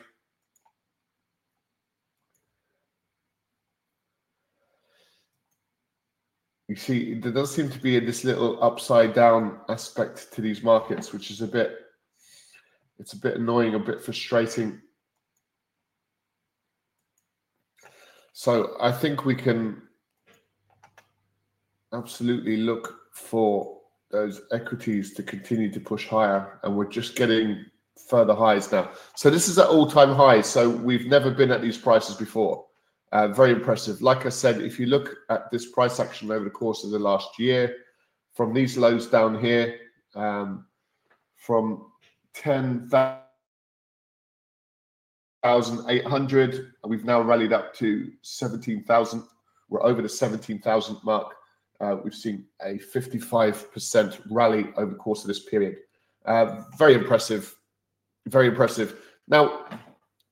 you 6.70 6.76
see 6.76 7.14
there 7.14 7.32
does 7.32 7.52
seem 7.52 7.68
to 7.68 7.80
be 7.80 7.98
this 7.98 8.22
little 8.22 8.62
upside 8.62 9.12
down 9.12 9.58
aspect 9.68 10.32
to 10.32 10.40
these 10.40 10.62
markets, 10.62 11.12
which 11.12 11.32
is 11.32 11.40
a 11.42 11.46
bit 11.46 11.78
it's 13.00 13.12
a 13.12 13.18
bit 13.18 13.36
annoying, 13.36 13.74
a 13.74 13.78
bit 13.78 14.00
frustrating. 14.00 14.80
So 18.32 18.76
I 18.80 18.92
think 18.92 19.24
we 19.24 19.34
can 19.34 19.82
absolutely 21.92 22.58
look 22.58 22.96
for 23.12 23.78
those 24.10 24.40
equities 24.52 25.14
to 25.14 25.22
continue 25.22 25.70
to 25.72 25.80
push 25.80 26.06
higher, 26.06 26.58
and 26.62 26.76
we're 26.76 26.88
just 26.88 27.16
getting 27.16 27.64
further 28.08 28.34
highs 28.34 28.72
now. 28.72 28.90
So 29.14 29.30
this 29.30 29.48
is 29.48 29.58
at 29.58 29.68
all-time 29.68 30.14
highs. 30.14 30.46
So 30.46 30.68
we've 30.68 31.06
never 31.06 31.30
been 31.30 31.50
at 31.50 31.62
these 31.62 31.78
prices 31.78 32.16
before. 32.16 32.66
Uh, 33.12 33.28
very 33.28 33.52
impressive. 33.52 34.02
Like 34.02 34.26
I 34.26 34.28
said, 34.28 34.60
if 34.60 34.78
you 34.78 34.86
look 34.86 35.16
at 35.28 35.50
this 35.50 35.70
price 35.70 35.98
action 36.00 36.30
over 36.30 36.44
the 36.44 36.50
course 36.50 36.84
of 36.84 36.90
the 36.90 36.98
last 36.98 37.38
year, 37.38 37.76
from 38.34 38.54
these 38.54 38.76
lows 38.76 39.06
down 39.06 39.40
here, 39.40 39.78
um, 40.14 40.66
from 41.36 41.86
10,800, 45.44 46.72
we've 46.84 47.04
now 47.04 47.20
rallied 47.20 47.52
up 47.52 47.74
to 47.76 48.10
17,000. 48.22 49.22
We're 49.68 49.82
over 49.82 50.02
the 50.02 50.08
17,000 50.08 50.98
mark. 51.02 51.34
Uh, 51.80 51.96
we've 52.04 52.14
seen 52.14 52.44
a 52.60 52.78
55% 52.94 54.20
rally 54.30 54.66
over 54.76 54.90
the 54.90 54.96
course 54.96 55.22
of 55.22 55.28
this 55.28 55.44
period. 55.44 55.76
Uh, 56.26 56.62
very 56.76 56.94
impressive. 56.94 57.54
Very 58.26 58.48
impressive. 58.48 58.96
Now, 59.28 59.64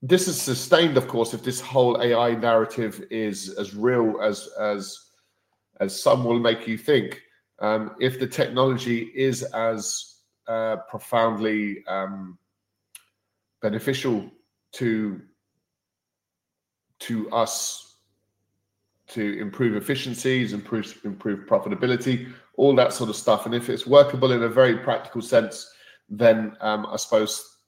this 0.02 0.28
is 0.28 0.40
sustained, 0.40 0.96
of 0.96 1.08
course, 1.08 1.32
if 1.32 1.42
this 1.42 1.60
whole 1.60 2.00
AI 2.02 2.34
narrative 2.34 3.04
is 3.10 3.50
as 3.50 3.74
real 3.74 4.20
as 4.22 4.48
as 4.60 5.06
as 5.80 6.00
some 6.00 6.24
will 6.24 6.38
make 6.38 6.66
you 6.66 6.76
think. 6.76 7.22
Um, 7.60 7.96
if 8.00 8.20
the 8.20 8.26
technology 8.26 9.10
is 9.14 9.42
as 9.42 10.16
uh, 10.46 10.76
profoundly 10.88 11.84
um, 11.86 12.38
beneficial 13.60 14.30
to 14.72 15.20
to 17.00 17.30
us 17.30 17.96
to 19.08 19.38
improve 19.40 19.76
efficiencies, 19.76 20.52
improve 20.52 20.98
improve 21.04 21.46
profitability, 21.46 22.32
all 22.56 22.74
that 22.76 22.92
sort 22.92 23.10
of 23.10 23.16
stuff, 23.16 23.46
and 23.46 23.54
if 23.54 23.68
it's 23.68 23.86
workable 23.86 24.32
in 24.32 24.42
a 24.42 24.48
very 24.48 24.78
practical 24.78 25.22
sense, 25.22 25.70
then 26.08 26.56
um, 26.60 26.86
I 26.86 26.96
suppose 26.96 27.58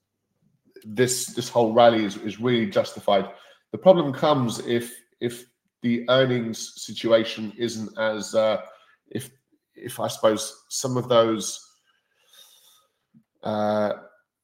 this 0.85 1.27
this 1.27 1.49
whole 1.49 1.73
rally 1.73 2.05
is, 2.05 2.17
is 2.19 2.41
really 2.41 2.67
justified. 2.67 3.29
The 3.73 3.79
problem 3.79 4.13
comes 4.13 4.59
if 4.61 4.95
if 5.21 5.47
the 5.83 6.05
earnings 6.11 6.75
situation 6.77 7.53
isn't 7.57 7.99
as 7.99 8.35
uh, 8.35 8.63
if 9.11 9.31
if 9.75 9.99
I 9.99 10.09
suppose 10.09 10.65
some 10.69 10.97
of 10.97 11.09
those 11.09 11.67
uh, 13.43 13.95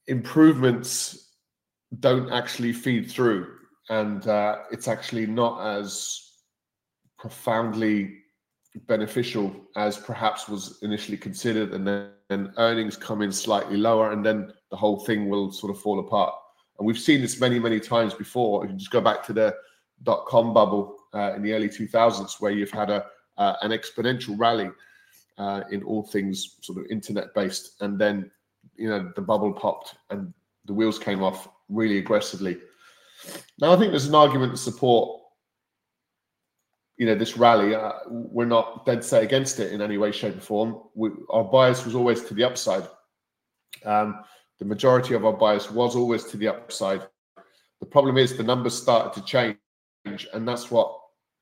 improvements 0.07 1.26
don't 2.01 2.31
actually 2.33 2.73
feed 2.73 3.11
through, 3.11 3.49
and 3.89 4.27
uh, 4.27 4.59
it's 4.71 4.89
actually 4.89 5.27
not 5.27 5.65
as 5.79 6.23
profoundly 7.19 8.19
beneficial 8.87 9.55
as 9.77 9.97
perhaps 9.97 10.49
was 10.49 10.79
initially 10.83 11.17
considered, 11.17 11.73
and 11.73 11.87
then 11.87 12.11
and 12.31 12.51
earnings 12.57 12.97
come 12.97 13.23
in 13.23 13.31
slightly 13.31 13.77
lower, 13.77 14.13
and 14.13 14.25
then 14.25 14.53
the 14.71 14.77
whole 14.77 14.99
thing 15.05 15.29
will 15.29 15.53
sort 15.53 15.71
of 15.71 15.81
fall 15.81 16.01
apart. 16.01 16.35
And 16.79 16.87
we've 16.87 16.99
seen 16.99 17.21
this 17.21 17.41
many, 17.41 17.59
many 17.59 17.81
times 17.81 18.15
before. 18.15 18.65
If 18.65 18.71
you 18.71 18.77
just 18.77 18.91
go 18.91 19.01
back 19.01 19.25
to 19.27 19.33
the 19.33 19.55
dot 20.03 20.27
com 20.27 20.53
bubble 20.53 20.97
uh, 21.15 21.33
in 21.35 21.43
the 21.43 21.53
early 21.53 21.69
2000s, 21.69 22.41
where 22.41 22.53
you've 22.53 22.71
had 22.71 22.91
a 22.91 23.07
uh, 23.39 23.55
an 23.63 23.71
exponential 23.71 24.39
rally 24.39 24.71
uh, 25.39 25.63
in 25.71 25.83
all 25.83 26.03
things 26.03 26.57
sort 26.63 26.79
of 26.79 26.87
internet 26.91 27.35
based, 27.35 27.81
and 27.81 27.99
then 27.99 28.31
you 28.77 28.89
know 28.89 29.11
the 29.15 29.23
bubble 29.23 29.53
popped 29.53 29.95
and 30.11 30.33
the 30.65 30.75
wheels 30.75 30.99
came 30.99 31.23
off 31.23 31.49
really 31.69 31.99
aggressively. 31.99 32.59
Now 33.61 33.73
I 33.73 33.77
think 33.77 33.91
there's 33.91 34.07
an 34.07 34.15
argument 34.15 34.53
to 34.53 34.59
support 34.59 35.21
you 36.97 37.07
know 37.07 37.15
this 37.15 37.37
rally. 37.37 37.75
Uh, 37.75 37.93
we're 38.09 38.47
not 38.47 38.87
dead 38.87 39.05
set 39.05 39.23
against 39.23 39.61
it 39.61 39.73
in 39.73 39.83
any 39.83 39.99
way 39.99 40.13
shape 40.13 40.37
or 40.37 40.41
form. 40.41 40.83
We, 40.95 41.11
our 41.31 41.45
bias 41.45 41.85
was 41.85 41.95
always 41.95 42.23
to 42.25 42.35
the 42.35 42.45
upside. 42.45 42.89
Um, 43.85 44.25
the 44.59 44.65
majority 44.65 45.15
of 45.15 45.25
our 45.25 45.35
bias 45.35 45.71
was 45.71 45.95
always 45.95 46.25
to 46.25 46.37
the 46.37 46.49
upside. 46.49 47.07
The 47.81 47.87
problem 47.87 48.17
is 48.17 48.37
the 48.37 48.43
numbers 48.43 48.81
started 48.81 49.13
to 49.21 49.27
change 49.27 49.59
and 50.33 50.49
that's 50.49 50.71
what 50.71 50.99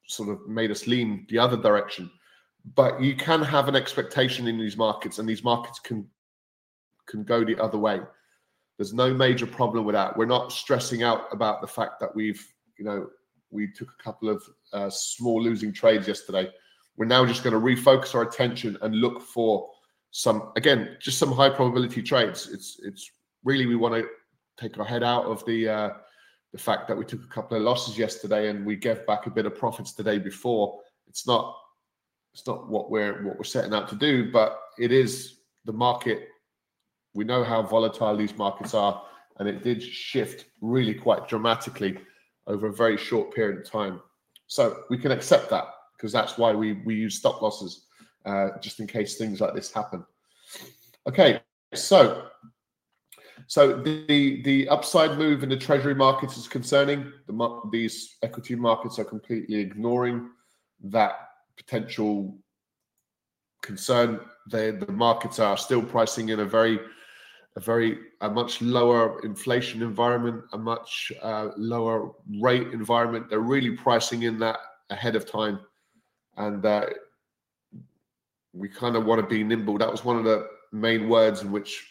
sort 0.07 0.29
of 0.29 0.47
made 0.49 0.71
us 0.71 0.87
lean 0.87 1.27
the 1.31 1.39
other 1.39 1.57
direction. 1.57 2.11
But 2.75 3.01
you 3.01 3.15
can 3.15 3.43
have 3.43 3.69
an 3.69 3.77
expectation 3.77 4.49
in 4.49 4.59
these 4.59 4.77
markets 4.77 5.19
and 5.19 5.29
these 5.29 5.45
markets 5.45 5.79
can 5.79 6.09
can 7.07 7.23
go 7.23 7.45
the 7.45 7.63
other 7.63 7.79
way 7.79 8.01
there's 8.77 8.93
no 8.93 9.13
major 9.15 9.47
problem 9.47 9.85
with 9.85 9.95
that 9.95 10.17
we're 10.17 10.27
not 10.27 10.53
stressing 10.53 11.03
out 11.03 11.27
about 11.33 11.61
the 11.61 11.67
fact 11.67 12.01
that 12.01 12.15
we've 12.15 12.47
you 12.79 12.85
know 12.85 13.07
we 13.55 13.69
took 13.69 13.89
a 13.89 14.03
couple 14.03 14.29
of 14.29 14.43
uh, 14.73 14.91
small 14.91 15.41
losing 15.41 15.73
trades 15.73 16.09
yesterday. 16.09 16.51
We're 16.97 17.07
now 17.07 17.25
just 17.25 17.45
going 17.45 17.55
to 17.55 17.61
refocus 17.61 18.15
our 18.15 18.23
attention 18.23 18.77
and 18.83 18.97
look 18.97 19.23
for 19.23 19.71
some 20.11 20.53
again 20.57 20.97
just 21.01 21.19
some 21.19 21.33
high 21.33 21.49
probability 21.49 22.03
trades. 22.03 22.51
It's 22.53 22.79
it's 22.83 23.11
really 23.45 23.67
we 23.67 23.77
want 23.77 23.95
to 23.95 24.09
take 24.59 24.79
our 24.79 24.85
head 24.85 25.03
out 25.03 25.25
of 25.25 25.45
the 25.47 25.69
uh, 25.69 25.91
the 26.53 26.59
fact 26.59 26.87
that 26.89 26.97
we 26.97 27.05
took 27.05 27.25
a 27.25 27.29
couple 27.29 27.57
of 27.57 27.63
losses 27.63 27.97
yesterday 27.97 28.51
and 28.51 28.67
we 28.67 28.77
gave 28.77 29.07
back 29.07 29.27
a 29.27 29.31
bit 29.31 29.47
of 29.47 29.57
profits 29.57 29.93
the 29.93 30.05
day 30.05 30.19
before. 30.19 30.81
It's 31.09 31.27
not 31.27 31.57
it's 32.33 32.47
not 32.47 32.69
what 32.69 32.91
we're 32.91 33.25
what 33.25 33.39
we're 33.39 33.45
setting 33.45 33.73
out 33.75 33.89
to 33.89 33.97
do, 33.97 34.31
but 34.31 34.61
it 34.79 34.93
is 34.93 35.39
the 35.65 35.73
market. 35.73 36.29
We 37.15 37.25
know 37.25 37.45
how 37.45 37.63
volatile 37.63 38.17
these 38.17 38.37
markets 38.37 38.75
are, 38.75 39.03
and 39.39 39.49
it 39.49 39.63
did 39.63 39.83
shift 39.83 40.47
really 40.61 40.95
quite 40.95 41.29
dramatically 41.29 41.99
over 42.47 42.67
a 42.67 42.73
very 42.73 42.97
short 42.97 43.35
period 43.35 43.61
of 43.61 43.71
time. 43.71 44.01
So 44.47 44.83
we 44.91 44.99
can 44.99 45.13
accept 45.13 45.49
that 45.51 45.65
because 45.97 46.13
that's 46.13 46.37
why 46.37 46.53
we 46.53 46.75
we 46.85 46.95
use 46.95 47.17
stop 47.17 47.41
losses 47.41 47.87
uh, 48.27 48.51
just 48.61 48.81
in 48.81 48.87
case 48.87 49.17
things 49.17 49.41
like 49.41 49.55
this 49.55 49.73
happen. 49.73 50.05
Okay, 51.09 51.41
so 51.75 52.29
so 53.47 53.77
the 53.83 54.43
the 54.43 54.69
upside 54.69 55.19
move 55.19 55.43
in 55.43 55.49
the 55.49 55.57
treasury 55.57 55.95
markets 55.95 56.37
is 56.37 56.49
concerning. 56.49 57.13
The, 57.27 57.61
these 57.73 58.17
equity 58.23 58.55
markets 58.55 58.99
are 58.99 59.05
completely 59.05 59.57
ignoring 59.57 60.31
that 60.85 61.13
potential 61.57 62.37
concern. 63.63 64.21
They, 64.51 64.71
the 64.73 64.93
markets 64.93 65.39
are 65.39 65.57
still 65.57 65.83
pricing 65.83 66.29
in 66.31 66.41
a 66.41 66.45
very 66.45 66.81
a 67.57 67.61
very 67.61 67.99
a 68.21 68.29
much 68.29 68.61
lower 68.61 69.21
inflation 69.25 69.83
environment, 69.83 70.43
a 70.53 70.59
much 70.59 71.13
uh, 71.23 71.51
lower 71.57 72.11
rate 72.41 72.69
environment. 72.73 73.29
They're 73.31 73.41
really 73.41 73.71
pricing 73.71 74.23
in 74.23 74.39
that 74.41 74.59
ahead 74.91 75.15
of 75.15 75.31
time, 75.31 75.61
and 76.37 76.65
uh, 76.65 76.87
we 78.53 78.69
kind 78.69 78.97
of 78.97 79.05
want 79.05 79.21
to 79.21 79.27
be 79.27 79.45
nimble. 79.45 79.79
That 79.79 79.91
was 79.91 80.05
one 80.05 80.17
of 80.17 80.25
the 80.25 80.49
main 80.73 81.09
words 81.09 81.43
in 81.43 81.53
which 81.53 81.91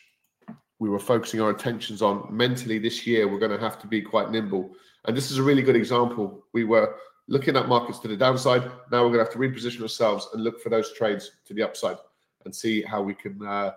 we 0.79 0.89
were 0.89 0.99
focusing 0.99 1.39
our 1.39 1.51
attentions 1.51 2.01
on 2.01 2.27
mentally 2.29 2.77
this 2.77 3.07
year. 3.07 3.27
We're 3.27 3.39
going 3.39 3.57
to 3.57 3.59
have 3.59 3.79
to 3.81 3.87
be 3.87 4.01
quite 4.01 4.31
nimble, 4.31 4.71
and 5.05 5.15
this 5.15 5.31
is 5.31 5.37
a 5.37 5.43
really 5.43 5.61
good 5.61 5.77
example. 5.77 6.43
We 6.51 6.65
were 6.65 6.95
looking 7.29 7.55
at 7.55 7.69
markets 7.69 7.99
to 7.99 8.09
the 8.09 8.17
downside. 8.17 8.63
Now 8.91 9.03
we're 9.03 9.13
going 9.13 9.19
to 9.19 9.23
have 9.23 9.31
to 9.31 9.39
reposition 9.39 9.81
ourselves 9.81 10.27
and 10.33 10.43
look 10.43 10.61
for 10.61 10.69
those 10.69 10.91
trades 10.91 11.31
to 11.45 11.53
the 11.53 11.63
upside 11.63 11.95
and 12.43 12.53
see 12.53 12.81
how 12.81 13.01
we 13.01 13.13
can. 13.13 13.41
Uh, 13.45 13.71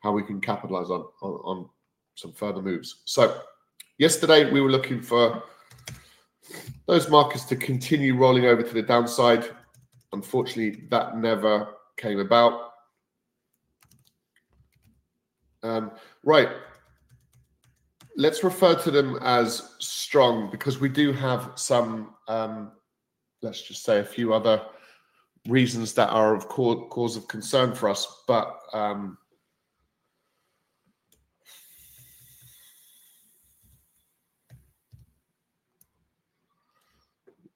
how 0.00 0.12
we 0.12 0.22
can 0.22 0.40
capitalize 0.40 0.90
on, 0.90 1.04
on, 1.22 1.32
on 1.44 1.68
some 2.14 2.32
further 2.32 2.62
moves. 2.62 3.02
So 3.04 3.40
yesterday 3.98 4.50
we 4.50 4.60
were 4.60 4.70
looking 4.70 5.00
for 5.00 5.42
those 6.86 7.08
markets 7.08 7.44
to 7.44 7.56
continue 7.56 8.16
rolling 8.16 8.46
over 8.46 8.62
to 8.62 8.74
the 8.74 8.82
downside. 8.82 9.50
Unfortunately, 10.12 10.86
that 10.90 11.16
never 11.16 11.68
came 11.96 12.18
about. 12.18 12.72
Um, 15.62 15.92
right. 16.24 16.48
Let's 18.16 18.42
refer 18.42 18.74
to 18.74 18.90
them 18.90 19.18
as 19.22 19.74
strong 19.78 20.50
because 20.50 20.80
we 20.80 20.88
do 20.88 21.12
have 21.12 21.52
some, 21.54 22.14
um, 22.28 22.72
let's 23.40 23.62
just 23.62 23.84
say, 23.84 24.00
a 24.00 24.04
few 24.04 24.34
other 24.34 24.62
reasons 25.48 25.94
that 25.94 26.08
are 26.08 26.34
of 26.34 26.48
cause 26.48 27.16
of 27.16 27.28
concern 27.28 27.74
for 27.74 27.88
us. 27.88 28.24
But 28.26 28.58
um, 28.72 29.16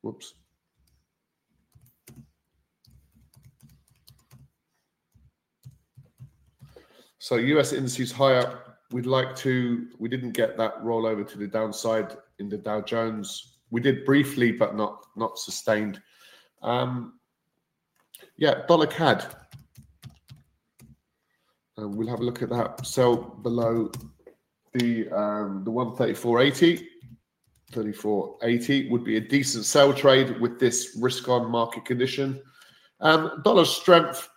Whoops. 0.04 0.34
So 7.18 7.36
US 7.36 7.72
indices 7.72 8.12
higher. 8.12 8.60
We'd 8.92 9.06
like 9.06 9.34
to, 9.36 9.88
we 9.98 10.10
didn't 10.10 10.32
get 10.32 10.58
that 10.58 10.76
rollover 10.84 11.26
to 11.26 11.38
the 11.38 11.46
downside 11.46 12.18
in 12.38 12.50
the 12.50 12.58
Dow 12.58 12.82
Jones. 12.82 13.56
We 13.70 13.80
did 13.80 14.04
briefly, 14.04 14.52
but 14.52 14.76
not 14.76 15.06
not 15.16 15.38
sustained. 15.38 16.02
Um, 16.62 17.18
yeah, 18.36 18.66
dollar 18.68 18.86
CAD. 18.86 19.24
And 21.78 21.94
we'll 21.94 22.08
have 22.08 22.20
a 22.20 22.24
look 22.24 22.42
at 22.42 22.50
that. 22.50 22.86
Sell 22.86 23.16
below 23.16 23.90
the 24.74 25.08
um, 25.10 25.64
the 25.64 25.70
134.80. 25.70 26.86
34.80 27.74 28.90
would 28.90 29.04
be 29.04 29.16
a 29.16 29.20
decent 29.20 29.64
sell 29.64 29.92
trade 29.92 30.40
with 30.40 30.58
this 30.58 30.96
risk 31.00 31.28
on 31.28 31.50
market 31.50 31.84
condition. 31.84 32.40
Um, 33.00 33.42
dollar 33.44 33.64
strength. 33.64 34.28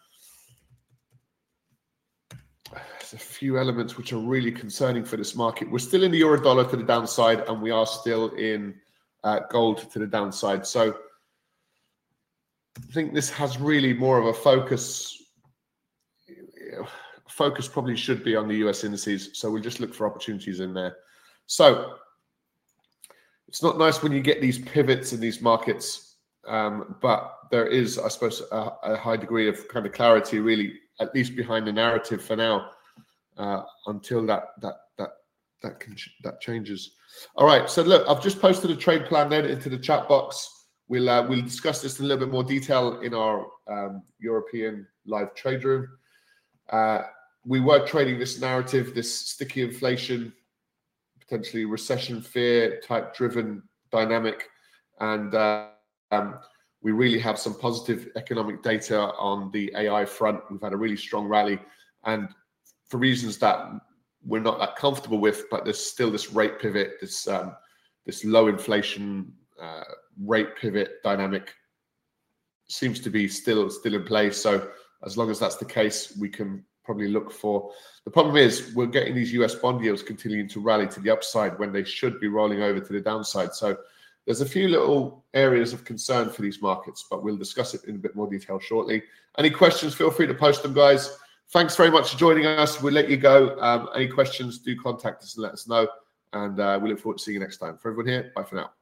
There's 2.72 3.14
a 3.14 3.18
few 3.18 3.58
elements 3.58 3.96
which 3.96 4.12
are 4.12 4.20
really 4.20 4.52
concerning 4.52 5.06
for 5.06 5.16
this 5.16 5.36
market. 5.36 5.72
We're 5.72 5.80
still 5.80 6.04
in 6.04 6.12
the 6.12 6.18
euro 6.18 6.42
dollar 6.42 6.70
to 6.70 6.76
the 6.76 6.84
downside, 6.84 7.42
and 7.48 7.62
we 7.62 7.72
are 7.72 7.86
still 7.86 8.30
in 8.32 8.76
uh, 9.24 9.40
gold 9.50 9.90
to 9.92 10.00
the 10.00 10.08
downside. 10.08 10.66
So 10.66 10.98
I 12.78 12.92
think 12.94 13.14
this 13.14 13.30
has 13.30 13.60
really 13.60 13.94
more 13.94 14.18
of 14.18 14.26
a 14.26 14.34
focus. 14.34 15.14
Focus 17.30 17.68
probably 17.68 17.96
should 17.96 18.24
be 18.24 18.36
on 18.36 18.48
the 18.48 18.56
US 18.68 18.84
indices. 18.84 19.30
So 19.34 19.52
we'll 19.52 19.62
just 19.62 19.80
look 19.80 19.94
for 19.94 20.08
opportunities 20.08 20.60
in 20.60 20.74
there. 20.74 20.98
So 21.46 21.96
it's 23.48 23.64
not 23.64 23.78
nice 23.78 24.04
when 24.04 24.12
you 24.12 24.22
get 24.22 24.42
these 24.42 24.60
pivots 24.60 25.14
in 25.14 25.20
these 25.20 25.42
markets, 25.42 26.16
um, 26.48 26.96
but 27.02 27.38
there 27.52 27.68
is, 27.68 27.98
I 27.98 28.10
suppose, 28.10 28.42
a, 28.52 28.72
a, 28.84 28.98
high 28.98 29.18
degree 29.18 29.48
of 29.48 29.68
kind 29.70 29.86
of 29.86 29.94
clarity, 29.94 30.40
really, 30.40 30.74
at 31.00 31.14
least 31.16 31.36
behind 31.36 31.68
the 31.68 31.72
narrative 31.72 32.22
for 32.24 32.36
now, 32.36 32.72
uh, 33.38 33.64
until 33.88 34.26
that 34.26 34.50
that 34.62 34.76
that 34.98 35.10
that 35.64 35.80
can 35.80 35.96
that 36.24 36.42
changes. 36.42 36.96
All 37.36 37.46
right, 37.46 37.70
so 37.70 37.82
look, 37.84 38.08
I've 38.08 38.22
just 38.22 38.42
posted 38.42 38.72
a 38.72 38.76
trade 38.76 39.06
plan 39.06 39.30
then 39.30 39.46
into 39.46 39.70
the 39.70 39.78
chat 39.78 40.08
box. 40.08 40.66
We'll 40.90 41.10
uh, 41.10 41.26
we'll 41.28 41.42
discuss 41.42 41.82
this 41.82 42.00
in 42.00 42.06
a 42.06 42.08
little 42.08 42.26
bit 42.26 42.32
more 42.32 42.44
detail 42.44 43.00
in 43.02 43.14
our 43.14 43.48
um, 43.68 44.04
European 44.20 44.88
live 45.06 45.34
trade 45.36 45.64
room. 45.64 45.88
Uh, 46.70 47.04
we 47.46 47.62
were 47.62 47.86
trading 47.86 48.20
this 48.20 48.42
narrative, 48.42 48.94
this 48.94 49.14
sticky 49.14 49.62
inflation 49.62 50.34
potentially 51.28 51.66
recession 51.66 52.22
fear 52.22 52.80
type 52.82 53.16
driven 53.16 53.64
dynamic. 53.92 54.48
And 55.00 55.34
uh, 55.36 55.68
um, 56.12 56.40
we 56.82 56.92
really 56.92 57.20
have 57.20 57.38
some 57.38 57.54
positive 57.54 58.10
economic 58.16 58.64
data 58.64 59.12
on 59.14 59.52
the 59.52 59.72
AI 59.76 60.06
front. 60.06 60.40
We've 60.50 60.62
had 60.62 60.74
a 60.74 60.78
really 60.78 60.98
strong 60.98 61.28
rally. 61.28 61.60
And 62.06 62.30
for 62.88 62.98
reasons 62.98 63.38
that 63.40 63.72
we're 64.24 64.42
not 64.42 64.60
that 64.60 64.76
comfortable 64.76 65.20
with, 65.20 65.44
but 65.52 65.64
there's 65.64 65.84
still 65.84 66.12
this 66.12 66.32
rate 66.32 66.60
pivot, 66.60 66.94
this 67.02 67.28
um, 67.28 67.56
this 68.06 68.24
low 68.24 68.48
inflation 68.48 69.34
uh, 69.62 69.84
rate 70.24 70.56
pivot 70.56 71.04
dynamic 71.04 71.54
seems 72.70 73.00
to 73.02 73.10
be 73.10 73.28
still 73.28 73.70
still 73.70 73.96
in 73.96 74.04
place. 74.04 74.42
So 74.42 74.70
as 75.06 75.18
long 75.18 75.30
as 75.30 75.40
that's 75.40 75.58
the 75.58 75.66
case, 75.66 76.18
we 76.20 76.30
can 76.30 76.64
probably 76.88 77.10
look 77.10 77.32
for. 77.32 77.72
The 78.06 78.10
problem 78.10 78.38
is 78.38 78.72
we're 78.74 78.88
getting 78.88 79.14
these 79.14 79.34
US 79.34 79.54
bond 79.54 79.84
yields 79.84 80.02
continuing 80.02 80.48
to 80.48 80.62
rally 80.62 80.88
to 80.88 81.00
the 81.02 81.12
upside 81.12 81.60
when 81.60 81.72
they 81.72 81.84
should 81.84 82.20
be 82.20 82.30
rolling 82.30 82.64
over 82.64 82.80
to 82.80 82.94
the 82.94 83.02
downside. 83.02 83.54
So 83.54 83.78
there's 84.26 84.42
a 84.42 84.46
few 84.46 84.70
little 84.70 85.26
areas 85.34 85.74
of 85.74 85.84
concern 85.84 86.30
for 86.30 86.42
these 86.42 86.62
markets, 86.62 87.06
but 87.10 87.24
we'll 87.24 87.38
discuss 87.38 87.74
it 87.74 87.84
in 87.84 87.96
a 87.96 88.00
bit 88.00 88.16
more 88.16 88.28
detail 88.28 88.58
shortly. 88.58 89.04
Any 89.38 89.50
questions, 89.50 89.94
feel 89.94 90.10
free 90.10 90.28
to 90.28 90.34
post 90.34 90.64
them, 90.64 90.74
guys. 90.74 91.18
Thanks 91.50 91.76
very 91.76 91.92
much 91.92 92.12
for 92.12 92.18
joining 92.18 92.46
us. 92.46 92.82
We'll 92.82 92.94
let 92.94 93.10
you 93.10 93.18
go. 93.18 93.58
Um, 93.60 93.90
any 93.94 94.08
questions, 94.08 94.60
do 94.60 94.76
contact 94.82 95.24
us 95.24 95.36
and 95.36 95.44
let 95.44 95.52
us 95.52 95.68
know. 95.68 95.88
And 96.34 96.60
uh, 96.60 96.80
we 96.82 96.90
look 96.90 97.00
forward 97.00 97.20
to 97.20 97.24
seeing 97.24 97.36
you 97.36 97.40
next 97.42 97.58
time. 97.58 97.78
For 97.78 97.92
everyone 97.92 98.12
here, 98.12 98.32
bye 98.36 98.44
for 98.44 98.56
now. 98.56 98.77